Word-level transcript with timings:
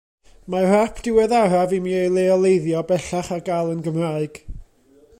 Mae'r 0.53 0.71
ap 0.77 1.01
diweddaraf 1.07 1.75
i 1.77 1.79
mi 1.87 1.95
ei 1.99 2.09
leoleiddio 2.15 2.83
bellach 2.93 3.33
ar 3.37 3.47
gael 3.51 3.71
yn 3.75 3.89
Gymraeg. 3.89 4.43